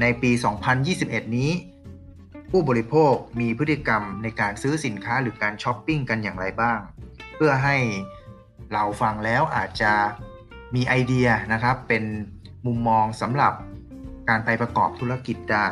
[0.00, 0.30] ในปี
[0.84, 1.50] 2021 นี้
[2.50, 6.78] ผู้บริโภคมีพฤติกรรมในการซื้อสินค้าหรือการช้อปปิ้งกันอย่างไรบ้าง
[7.34, 7.76] เพื่อให้
[8.72, 9.92] เราฟังแล้วอาจจะ
[10.74, 12.04] มีไอเดียนะครับ เป็น
[12.66, 13.52] มุมมองสำหรับ
[14.28, 15.68] การไปประกอบธุรกิจได้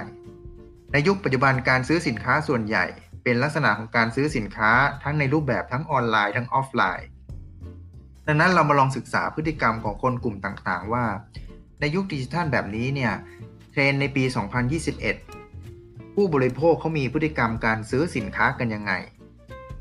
[0.93, 2.85] ในยุคปัจจุบันการซื้อสินค้าส่วนใหญ่
[3.25, 4.71] เป็นลักษณะของการซื้อสินค้า
[5.03, 7.09] ทั้งในรูปแบบทั้งออนไลน์ทั้งออฟไลน์
[8.27, 11.05] ดังนั้นเรามาลองศึกษาพฤติกรรมของคนกลุ่มต่างๆ ว่า
[11.81, 13.13] ในยุคดิจิทัลแบบนี้เนี่ย
[13.77, 14.25] ทรนในปี
[15.39, 18.93] 2021 ผู้บริโภคเขามีพฤติกรรมการซื้อสินค้ากันยังไง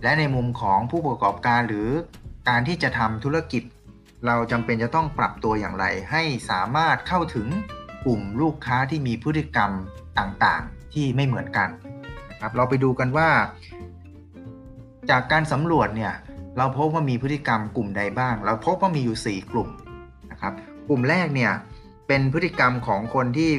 [0.03, 1.89] และในมุมของผู้ประกอบการหรือ
[2.49, 3.63] การที่จะทำธุรกิจ
[4.25, 7.47] เราจำเป็นจะต้องปรับตัวอย่างไร ให้สามารถเข้าถึง
[8.05, 9.71] กลุ่มลูกค้าที่มีพฤติกรรม
[10.19, 11.69] ต่างๆ ที่ไม่เหมือนกัน
[12.29, 13.29] นะครับเราไปดูกันว่า
[15.09, 16.13] จากการสำรวจเนี่ย
[16.57, 19.69] เราพบว่ามีพฤติกรรมกลุ่มใดบ้าง เราพบว่ามีอยู่ 4 กลุ่ม
[20.31, 20.53] นะครับ
[20.89, 21.51] กลุ่มแรกเนี่ย
[22.07, 23.51] เป็นพฤติกรรมของคนที่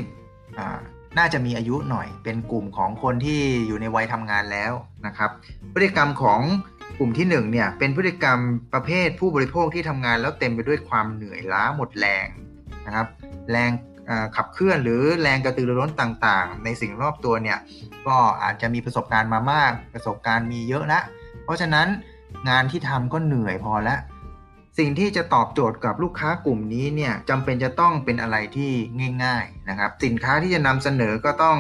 [1.18, 4.72] น่าจะมีอายุหน่อยเป็นกลุ่มของคนที่อยู่ในวัยทำงานแล้ว
[5.06, 5.30] นะครับ
[5.74, 6.40] พฤติกรรมของ
[6.98, 8.38] กลุ่มที่1เนี่ยเป็นพฤติกรรม
[8.74, 12.26] ประเภทผู้บริโภคที่ทำงานแล้วเต็มไปด้วยความเหนื่อยล้าหมดแรง
[12.86, 13.06] นะครับ
[13.50, 13.70] แรง
[14.36, 17.58] ขับเคลื่อนหรือแรงกระตือรือร้นต่างๆ ในสิ่งรอบตัวเนี่ย
[18.06, 21.02] ก็อาจจะมีประสบการณ์มามาก ประสบการณ์มีเยอะแล้ว
[21.44, 21.86] เพราะฉะนั้น
[22.48, 23.98] งานที่ทำก็เหนื่อยพอแล้ว
[24.78, 28.72] สิ่งที่จะตอบโจทย์กับลูกค้ากลุ่มนี้เนี่ยจำเป็นจะต้องเป็นอะไรที่
[29.24, 31.58] ง่าย ๆนะครับ สินค้าที่จะนำเสนอก็ต้อง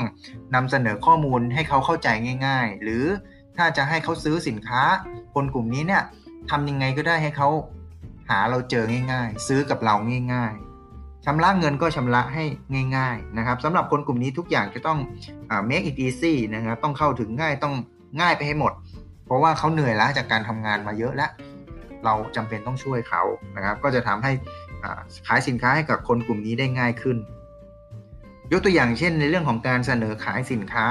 [0.54, 2.08] นำเสนอข้อมูลให้เขาเข้าใจ
[2.46, 3.04] ง่าย ๆ หรือ
[3.56, 4.82] ถ้าจะให้เขาซื้อสินค้า
[5.34, 6.02] คนกลุ่มนี้เนี่ย
[6.50, 7.48] ทำยังไงก็ได้ให้เขา
[8.30, 9.94] หาเราเจอง่าย ๆ ซื้อกับเรา
[10.34, 10.54] ง่าย
[10.90, 12.44] ๆชำระเงินก็ชำระให้
[12.96, 14.98] ง่าย ๆ นะครับสำหรับคนกลุ่มนี้ทุกอย่างจะต้อง
[15.68, 17.74] make it easy นะครับต้องเข้าถึงง่ายต้อง
[18.20, 18.72] ง่ายไปให้หมด
[19.26, 21.30] เพราะว่าเขาเหนื่อยล้าจากการทำงานมาเยอะแล้ว
[22.04, 23.22] เราจำเป็นต้องช่วยเขา
[23.56, 24.32] นะครับ ก็จะทำให้
[25.26, 27.16] ขายสินค้าให้กับคนกลุ่มนี้ได้ง่ายขึ้น
[28.52, 30.86] ยกตัวอย่างเช่น ในเรื่องของการเสนอขายสินค้า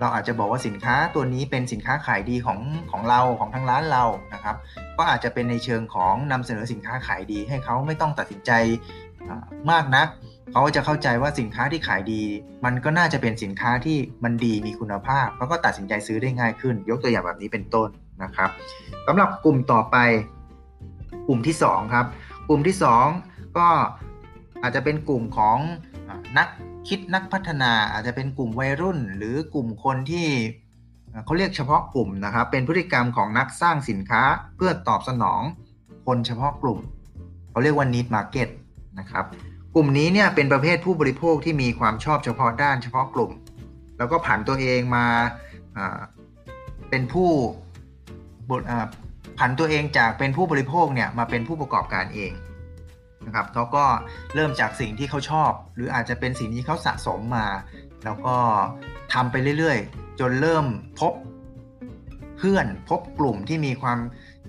[0.00, 2.58] เราอาจจะบอกว่าสินค้าตัวนี้เป็นสินค้าขายดีของ
[2.90, 4.04] ของเราของทางร้านเรา
[4.34, 4.56] นะครับ
[4.98, 8.52] ก็อาจจะเป็นในเชิงของนำเสนอสินค้าขายดี ให้เขาไม่ต้องตัดสินใจ
[9.70, 10.08] มากนัก
[10.52, 12.22] เขาจะเข้าใจว่าสินค้าที่ขายดี
[12.64, 17.88] มันก็น่าจะเป็นสินค้าที่มันดีมีคุณภาพเขาก็ตัดสินใจซื้อได้ง่ายขึ้น ยกตัวอย่างแบบนี้เป็นต้น
[18.22, 18.50] นะครับ
[19.06, 19.96] สำหรับกลุ่มต่อไป
[21.28, 22.06] กลุ่มที่ 2 ครับ
[22.48, 22.76] กลุ่มที่
[23.16, 23.66] 2 ก็
[24.62, 25.58] อาจจะเป็นกลุ่มของ
[26.38, 26.48] นัก
[26.88, 30.28] คิดนักพัฒนาอาจจะเป็นกลุ่มวัยรุ่น หรือกลุ่มคนที่
[31.24, 34.22] เขาเรียกเฉพาะกลุ่มนะครับ เป็นพฤติกรรมของนักสร้างสินค้า
[34.56, 35.42] เพื่อตอบสนอง
[36.06, 36.78] คนเฉพาะกลุ่ม
[37.50, 38.48] เขาเรียกว่า need market
[38.98, 39.24] นะครับ
[39.74, 43.30] กลุ่มนี้เนี่ยเป็นประเภทผู้บริโภคที่มีความชอบเฉพาะด้านเฉพาะกลุ่ม
[43.98, 45.06] แล้วก็ผันตัวเองมา
[46.90, 47.30] เป็นผู้
[49.38, 52.32] ผันตัวเองจากเป็นผู้บริโภคเนี่ยมาเป็นผู้ประกอบการเอง
[53.26, 53.84] นะครับเขาก็
[54.34, 57.46] เริ่มจากสิ่งที่เขาชอบ หรืออาจจะเป็นสิ่งที่เขาสะสมมา
[58.04, 58.36] แล้วก็
[59.12, 60.66] ทำไปเรื่อยๆ จนเริ่ม
[61.00, 61.12] พบ
[62.38, 63.98] เพื่อนพบกลุ่มที่มีความ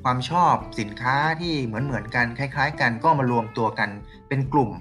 [0.03, 3.89] ความชอบสินค้าที่เหมือนเหมือนกันคล้าย ๆ กันก็มารวมตัวกัน
[4.27, 4.71] เป็นกลุ่ม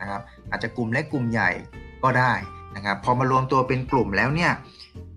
[0.00, 1.50] นะครับอาจจะกลุ่มเล็กกลุ่มใหญ่
[2.04, 2.32] ก็ได้
[2.76, 4.52] นะครับพอมารวมตัวเป็นกลุ่มแล้วเนี่ย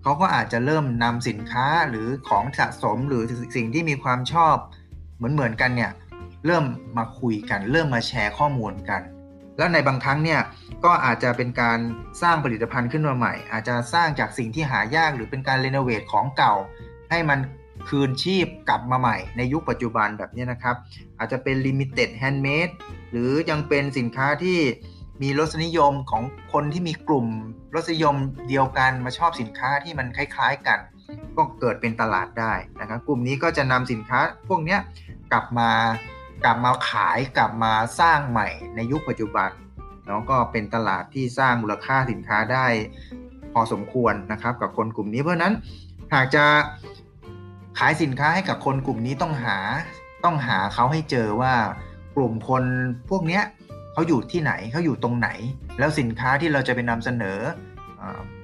[0.04, 3.22] เขาก็อาจจะเริ่มนำสินค้าหรือของสะสมหรือ
[3.56, 4.56] สิ่งที่มีความชอบ
[5.16, 5.92] เหมือนเหมือนกันเนี่ย
[6.46, 6.64] เริ่ม
[6.98, 9.02] มาคุยกัน เริ่มมาแชร์ข้อมูลกัน
[9.58, 10.40] แล้วในบางครั้งเนี่ย
[10.84, 11.78] ก็อาจจะเป็นการ
[12.22, 16.54] สร้างผลิตภัณฑ์ขึ้นมาใหม่ อาจจะสร้างจากสิ่งที่หายากหรือเป็นการรีโนเวทของเก่า
[17.10, 17.38] ให้มัน
[17.88, 20.76] คืนชีพกลับมาใหม่ในยุคปัจจุบันแบบนี้นะครับ
[21.18, 22.68] อาจจะเป็น limited handmade
[23.10, 24.58] หรือยังเป็นสินค้าที่
[25.22, 27.26] มีรสนิยมของคนที่มีกลุ่ม
[27.74, 28.16] รสนิยม
[28.48, 30.78] เดียวกันมาชอบสินค้าที่มันคล้าย ๆกัน
[31.36, 34.76] ก็เกิดเป็นตลาดได้นะครับ กลุ่มนี้ก็จะนำสินค้าพวกนี้
[35.32, 35.70] กลับมา
[36.44, 39.50] กลับมาขายกลับมาสร้างใหม่ในยุคปัจจุบัน
[40.06, 42.66] เนาะก็เป็นตลาดที่สร้างมูลค่าสินค้าได้
[43.52, 45.54] พอสมควรนะครับ กับคนกลุ่มนี้เพราะนั้น
[46.14, 46.44] หากจะ
[47.78, 49.58] ขายสินค้าให้กับคนกลุ่มนี้ต้องหา
[50.24, 51.54] ต้องหาเขาให้เจอว่า
[52.16, 52.64] กลุ่มคน
[53.10, 53.40] พวกนี้
[53.94, 55.28] เขาอยู่ที่ไหนเขาอยู่ตรงไหน
[55.78, 57.38] แล้วสินค้าที่เราจะไปนำเสนอ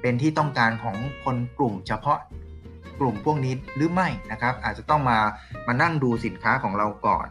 [0.01, 2.19] เป็นที่ต้องการของคนกลุ่มเฉพาะ
[3.01, 5.19] กลุ่มพวกนี้หรือไม่นะครับ อาจจะต้องมา
[5.67, 7.27] มานั่งดูสินค้าของเราก่อน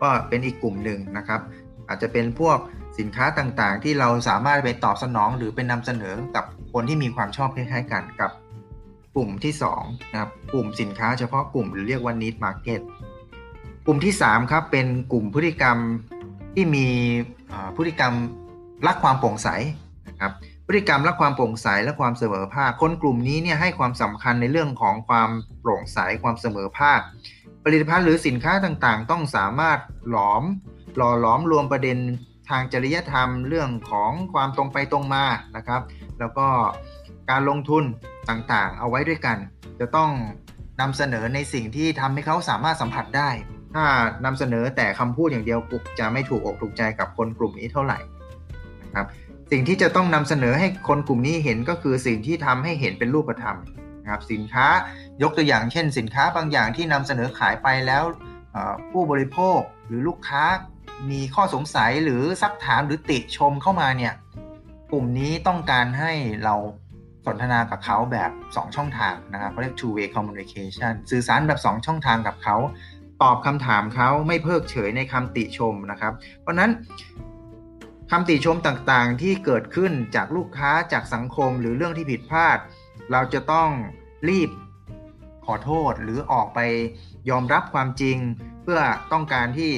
[0.00, 1.40] ก็เป็นอีกกลุ่มหนึ่งนะครับ
[1.88, 2.58] อาจจะเป็นพวก
[2.98, 8.30] สินค้าต่างๆ ที่เราสามารถไปตอบสนองหรือเป็นนำเสนอกับคนที่มีความชอบคล้ายๆกันกับ
[9.14, 12.80] กลุ่มที่2นะครับกลุ่มสินค้าเฉพาะกลุ่มหรือเรียกว่า need market
[13.86, 15.78] กลุ่มที่3ครับเป็นกลุ่มพฤติกรรม
[16.54, 16.86] ที่มี
[17.76, 18.14] พฤติกรรม
[18.86, 19.48] รักความโปร่งใส
[20.08, 20.32] นะครับ
[20.66, 25.30] พฤติกรรมรักความโปร่งใสและความเสมอภาคคนกลุ่มนี้เนี่ยให้ความสำคัญในเรื่องของความ
[25.60, 27.00] โปร่งใสความเสมอภาค
[27.64, 29.78] ผลิตภัณฑ์หรือสินค้าต่างๆ ต้องสามารถ
[30.10, 30.42] หลอม
[30.96, 31.98] หล่อหลอมรวมประเด็น
[32.48, 35.24] ทางจริยธรรมเรื่องของความตรงไปตรงมา
[35.56, 35.82] นะครับ
[36.18, 36.46] แล้วก็
[37.30, 37.84] การลงทุน
[38.30, 39.38] ต่างๆ เอาไว้ด้วยกัน
[39.80, 40.10] จะต้อง
[40.80, 43.30] นำเสนอในสิ่งที่ทำให้เขาสามารถสัมผัสได้
[43.74, 43.84] ถ้า
[44.24, 47.98] นำเสนอแต่คำพูดอย่างเดียวกุจะไม่ถูกอกถูกใจกับคนกลุ่มนี้เท่าไหร่
[48.82, 49.06] นะครับ
[49.50, 53.56] สิ่งที่จะต้องนำเสนอให้คนกลุ่มนี้เห็นก็คือสิ่งที่ทำให้เห็นเป็นรูปธรรม
[54.02, 54.66] นะครับสินค้า
[55.22, 58.04] ยกตัวอย่างเช่น สินค้าบางอย่างที่นำเสนอขายไปแล้ว
[58.92, 60.44] ผู้บริโภคหรือลูกค้า
[61.10, 64.12] มีข้อสงสัยหรือซักถามหรือติชมเข้ามาเนี่ย
[64.90, 66.12] กลุ่มนี้ต้องการให้
[66.44, 66.54] เรา
[67.26, 72.56] สนทนากับเขาแบบ 2 ช่องทางนะครับเขาเรียก two way communication สื่อสารแบบ 2 ช่องทางกับเขา
[73.24, 76.70] ตอบคำถามเขาไม่เพิกเฉยในคำติชมนะครับ เพราะนั้น
[78.10, 82.58] คำติชมต่างๆที่เกิดขึ้นจากลูกค้าจากสังคมหรือเรื่องที่ผิดพลาด
[83.10, 83.68] เราจะต้อง
[84.28, 84.50] รีบ
[85.46, 86.60] ขอโทษหรือออกไป
[87.30, 88.16] ยอมรับความจริง
[88.62, 88.80] เพื่อ
[89.12, 89.72] ต้องการที่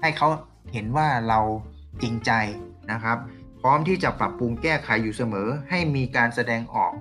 [0.00, 0.28] ให้เขา
[0.72, 1.40] เห็นว่าเรา
[2.02, 2.30] จริงใจ
[2.92, 3.18] นะครับ
[3.60, 6.92] พร้อมที่จะปรับปรุงแก้ไขอยู่เสมอ ให้มีการแสดงออก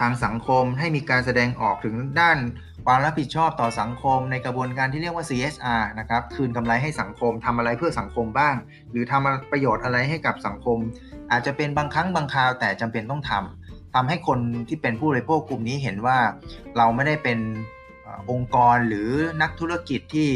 [0.00, 2.38] ทางสังคมให้มีการแสดงออกถึงด้าน
[2.88, 8.54] ความรับผิดชอบต่อสังคมในกระบวนการที่เรียกว่า CSR นะครับ คืนกำไรให้สังคมทำอะไรเพื่อสังคมบ้าง
[8.90, 10.78] หรือทำประโยชน์อะไรให้กับสังคม
[11.30, 14.38] อาจจะเป็นบางครั้งบางคราวแต่จำเป็นต้องทำทำให้คน
[14.68, 16.18] ที่เป็นผู้บริโภคกลุ่มนี้เห็นว่า
[16.76, 17.38] เราไม่ได้เป็น
[18.30, 19.10] องค์กรหรือ
[19.42, 20.30] นักธุรกิจที่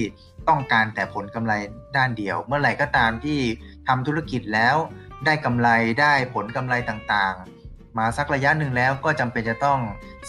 [0.48, 1.52] ต้องการแต่ผลกำไร
[1.96, 3.38] ด้านเดียว เมื่อไหร่ก็ตามที่
[3.88, 4.76] ทำธุรกิจแล้ว
[5.26, 5.68] ได้กำไร
[6.00, 7.59] ได้ผลกำไรต่างๆ
[7.98, 9.80] มาสักระยะหนึ่งแล้วก็จำเป็นจะต้อง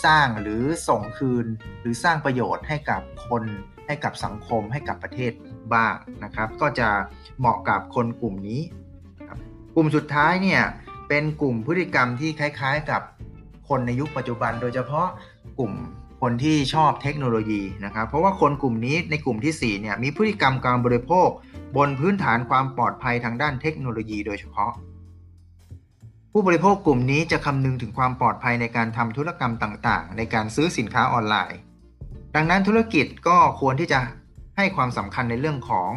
[0.06, 1.46] สร้างหรือส่งคืน
[1.82, 3.44] หรือสร้างประโยชน์ให้กับคน
[3.88, 5.32] ให้กับสังคมให้กับประเทศ
[5.74, 6.90] บ้างนะครับ ก็จะ
[7.40, 8.62] เหมาะกับคนกลุ่มนี้
[9.76, 10.62] กลุ่มสุดท้ายเนี่ย
[11.10, 13.02] เป็นกลุ่มพฤติกรรมที่คล้าย ๆ กับ
[13.70, 15.08] คนในยุคปัจจุบัน โดยเฉพาะ
[15.60, 15.74] กลุ่ม
[16.22, 21.30] คนที่ชอบเทคโนโลยีนะครับ เพราะว่าคนกลุ่มนี้ในกลุ่มที่4เนี่ยมีพฤติกรรมการบริโภค
[21.78, 24.72] บนพื้นฐานความปลอดภัยทางด้านเทคโนโลยีโดยเฉพาะ
[26.34, 31.60] ผู้บริโภคกลุ่มนี้จะคำนึงถึงความปลอดภัยในการทำธุรกรรมต่างๆ ในการซื้อสินค้าออนไลน์
[32.36, 34.00] ดังนั้นธุรกิจก็ควรที่จะ
[34.58, 35.92] ให้ความสำคัญในเรื่องของ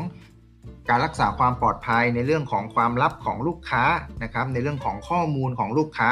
[0.89, 3.85] การรักษาความปลอดภัยในเรื่องของความลับของลูกค้า
[4.23, 6.11] นะครับในเรื่องของข้อมูลของลูกค้า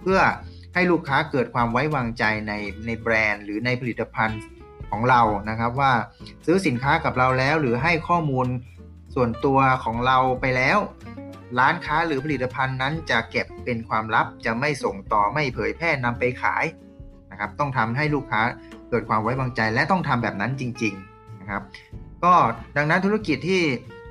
[0.00, 0.20] เพื่อ
[0.74, 2.52] ให้ลูกค้าเกิดความไว้วางใจใน
[2.86, 4.40] ในแบรนด์ หรือในผลิตภัณฑ์
[4.90, 5.92] ของเรานะครับว่า
[6.46, 8.46] ซื้อสินค้ากับเราแล้วหรือให้ข้อมูล
[9.14, 10.78] ส่วนตัวของเราไปแล้ว
[11.58, 16.64] ร้านค้าหรือผลิตภัณฑ์นั้นจะเก็บเป็นความลับจะไม่ส่งต่อไม่เผยแพร่นำไปขาย
[17.30, 18.42] นะครับต้องทำให้ลูกค้า
[18.90, 21.62] เกิดความไว้วางใจและต้องทำแบบนั้นจริงๆนะครับ
[22.24, 22.32] ก็
[22.76, 23.62] ดังนั้นธุรกิจที่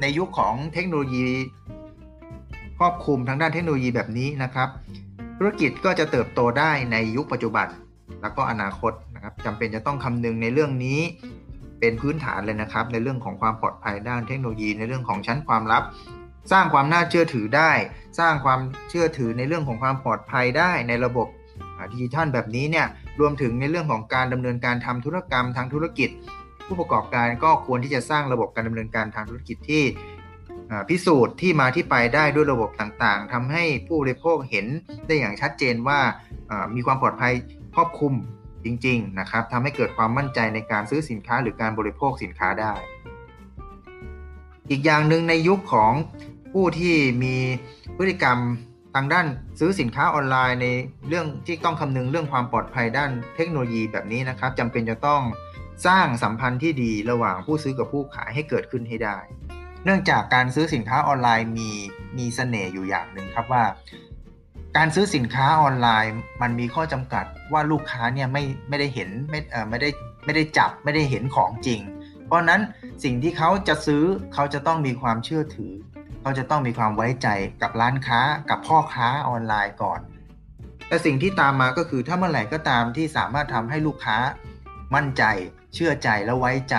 [0.01, 1.25] ในยุคของเทคโนโลยี
[2.79, 4.69] ครอบคลุมทางด้านเทคโนโลยีแบบนี้นะครับ
[5.37, 7.67] ธุรกิจก็จะเติบโตได้ในยุคปัจจุบัน
[8.21, 10.99] แล้วก็อนาคตนะครับจำเป็นจะต้องคำนึงในเรื่องนี้
[11.79, 15.83] เป็นพื้นฐานเลยนะครับ ในเรื่องของความปลอดภัยด้านเทคโนโลยี ในเรื่องของชั้นความลับ
[16.51, 17.71] สร้างความน่าเชื่อถือได้
[18.19, 18.59] สร้างความ
[18.89, 21.27] เชื่อถือในเรื่องของความปลอดภัยได้ในระบบ
[21.91, 22.87] ดิจิทัลแบบนี้เนี่ย
[23.19, 26.09] รวมถึงในเรื่องของการดำเนินการทำธุรกรรมทางธุรกิจ
[26.67, 29.83] ผู้ประกอบการก็ควรที่จะสร้างระบบการดำเนินการทางธุรกิจที่
[30.89, 34.65] พิสูจน์ที่มาที่ไปได้ด้วยระบบต่างๆทำให้ผู้บริโภคเห็น
[35.05, 35.99] ได้อย่างชัดเจนว่า
[36.75, 37.33] มีความปลอดภัย
[37.75, 38.13] ครอบคลุม
[38.65, 42.73] จริง ๆ นะครับทำให้เกิดความมั่นใจในการซื้อสินค้าหรือการบริโภคสินค้าได้
[44.69, 45.93] อีกอย่างหนึ่งในยุคของ
[46.53, 47.35] ผู้ที่มี
[47.97, 48.37] พฤติกรรม
[48.95, 49.25] ทางด้าน
[49.59, 50.67] ซื้อสินค้าออนไลน์ใน
[51.07, 55.21] เรื่องที่ต้องคำนึงเรื่องความปลอดภัยด้านเทคโนโลยีแบบนี้นะครับจำเป็นจะต้อง
[55.87, 59.17] สร้างสัมพันธ์ที่ดีระหว่างผู้ซื้อกับผู้ขายให้เกิดขึ้นให้ได้
[59.85, 61.69] เนื่องจากการซื้อสินค้าออนไลน์มี
[62.17, 63.63] มีเสน่ห์อยู่อย่างหนึ่งครับว่า
[64.77, 69.89] การซื้อสินค้าออนไลน์มันมีข้อจำกัดว่าลูกค้าเนี่ยไม่ไม่ได้เห็นไม่เอ่อไม่ได้
[70.25, 71.81] ไม่ได้จับไม่ได้เห็นของจริง
[72.25, 72.61] เพราะนั้น
[73.03, 74.03] สิ่งที่เขาจะซื้อ
[74.33, 75.73] เขาจะต้องมีความเชื่อถือ
[76.29, 77.27] เขาจะต้องมีความไว้ใจ
[77.61, 79.99] กับร้านค้ากับพ่อค้าออนไลน์ก่อน
[80.87, 84.17] แต่สิ่งที่ตามมาก็คือถ้าเมื่อไหร่ก็ตามที่สามารถทำให้ลูกค้า
[84.95, 85.23] มั่นใจ
[85.73, 86.77] เชื่อใจและไว้ใจ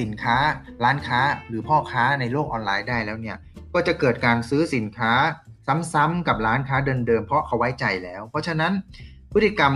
[0.00, 0.36] สินค้า
[0.84, 3.36] ร้านค้า หรือพ่อค้าในโลกออนไลน์ได้แล้วเนี่ย
[3.74, 5.12] ก็จะเกิดการซื้อสินค้า
[5.92, 6.76] ซ้ำๆกับร้านค้า
[7.06, 8.72] เดิมๆเพราะเขาไว้ใจแล้ว เพราะฉะนั้น
[9.32, 9.72] พฤติกรรม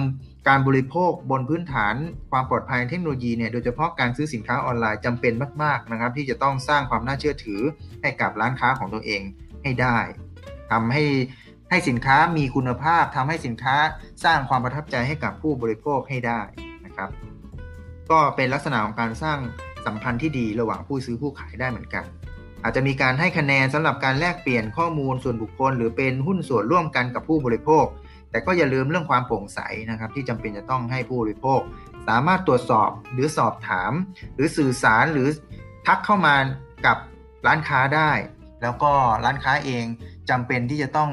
[0.49, 1.95] การบริโภคบนพื้นฐาน
[2.31, 5.33] ความปลอดภัยเทคโนโลยีเนี่ยโดยเฉพาะการซื้อสินค้าออนไลน์จำเป็น
[5.63, 7.61] มาก ๆนะครับ ที่จะต้องสร้างความน่าเชื่อถือ
[8.03, 9.23] ให้กับร้านค้าของตัวเอง
[9.63, 9.99] ให้ได้
[10.71, 11.05] ทำให้
[11.71, 13.77] ให้สินค้ามีคุณภาพทำให้สินค้า
[14.25, 16.41] สร้างความประทับใจให้กับผู้บริโภคให้ได้
[16.85, 17.11] นะครับ
[18.11, 19.39] ก็เป็นลักษณะของการสร้าง
[19.87, 22.05] สัมพันธ์ที่ดีระหว่างผู้ซื้อผู้ขายได้เหมือนกัน
[22.63, 27.85] อาจจะมีการให้คะแนนสำหรับการแลกเปลี่ยนข้อมูลส่วนบุคคล หรือเป็นหุ้นส่วนร่วมกันกับผู้บริโภค
[28.33, 29.61] แต่ก็อย่าลืมเรื่องความโปร่งใส
[29.91, 31.61] นะครับ ที่จำเป็นจะต้องให้ผู้บริโภค
[32.09, 33.93] สามารถตรวจสอบหรือสอบถาม
[34.35, 35.29] หรือสื่อสารหรือ
[35.87, 36.35] ทักเข้ามา
[36.87, 36.97] กับ
[37.47, 38.11] ร้านค้าได้
[38.63, 38.93] แล้วก็
[39.25, 39.85] ร้านค้าเอง
[40.31, 41.11] จำเป็นที่จะต้อง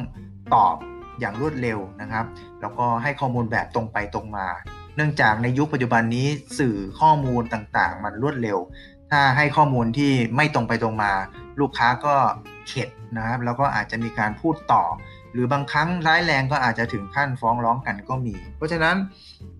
[0.56, 0.76] ตอบ
[1.20, 2.26] อย่างรวดเร็วนะครับ
[2.62, 4.48] แล้วก็ให้ข้อมูลแบบตรงไปตรงมา
[4.96, 6.28] เนื่องจากในยุคปัจจุบันนี้
[6.60, 8.58] สื่อข้อมูลต่างๆ มันรวดเร็ว
[9.12, 11.12] ถ้าให้ข้อมูลที่ไม่ตรงไปตรงมา
[11.60, 12.16] ลูกค้าก็
[12.68, 14.84] เข็ดนะครับ แล้วก็อาจจะมีการพูดต่อ
[15.34, 18.96] หรือบางครั้งร้ายแรงก็อาจจะถึงขั้นฟ้องร้องกันก็มี เพราะฉะนั้น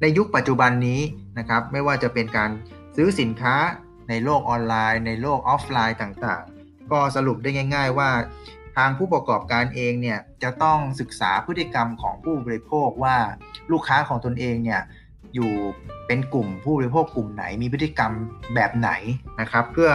[0.02, 1.02] ในยุคปัจจุบันนี้
[1.40, 2.50] นะครับไม่ว่าจะเป็นการ
[2.96, 3.56] ซื้อสินค้า
[4.10, 8.10] ในโลกออนไลน์ ในโลกออฟไลน์ต่างๆ ก็สรุปได้ง่าย ๆ ว่า
[8.78, 13.18] ทางผู้ประกอบการเองเนี่ยจะต้องศึกษาพฤติกรรมของผู้บริโภคว่า
[13.72, 14.82] ลูกค้าของตนเองเนี่ย
[15.36, 15.52] อยู่
[16.08, 18.12] เป็นกลุ่มผู้บริโภคกลุ่มไหนมีพฤติกรรม
[18.56, 18.90] แบบไหน
[19.42, 19.92] นะครับ เพื่อ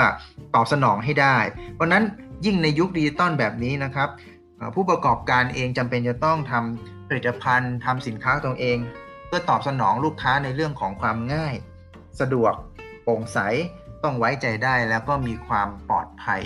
[0.54, 1.37] ตอบสนองให้ได้
[1.75, 2.04] เพราะนั้น
[2.45, 4.09] ยิ่งในยุคดิจิตอลแบบนี้นะครับ
[4.75, 8.79] ผู้ประกอบการเองจำเป็นจะต้องทำผลิตภัณฑ์ทำสินค้าตัวเอง
[9.27, 11.55] เพื่อตอบสนองลูกค้าในเรื่องของความง่าย
[12.21, 12.53] สะดวก
[13.03, 13.39] โปร่งใส
[14.03, 16.43] ต้องไว้ใจได้แล้วก็มีความปลอดภัย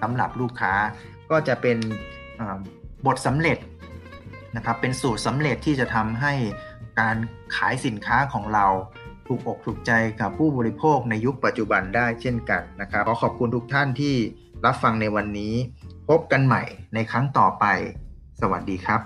[0.00, 0.74] สำหรับลูกค้า
[1.30, 1.78] ก็จะเป็น
[3.06, 3.58] บทสำเร็จ
[4.56, 6.32] นะครับเป็นสูตรสำเร็จที่จะทำให้
[7.00, 7.16] การ
[7.56, 8.66] ขายสินค้าของเรา
[9.26, 14.14] ถูกอกถูกใจกับผู้บริโภคในยุคปัจจุบันได้เช่นกันนะครับขอขอบคุณทุกท่านที่
[14.64, 15.54] รับฟังในวันนี้
[16.08, 16.62] พบกันใหม่
[16.94, 17.64] ในครั้งต่อไป
[18.40, 19.00] สวัสดีครับ